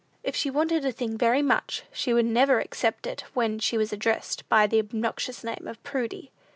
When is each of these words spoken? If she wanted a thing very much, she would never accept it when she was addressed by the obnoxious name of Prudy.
If 0.23 0.35
she 0.35 0.49
wanted 0.49 0.83
a 0.83 0.91
thing 0.91 1.15
very 1.15 1.43
much, 1.43 1.83
she 1.93 2.11
would 2.11 2.25
never 2.25 2.59
accept 2.59 3.05
it 3.05 3.21
when 3.35 3.59
she 3.59 3.77
was 3.77 3.93
addressed 3.93 4.49
by 4.49 4.65
the 4.65 4.79
obnoxious 4.79 5.43
name 5.43 5.67
of 5.67 5.83
Prudy. 5.83 6.31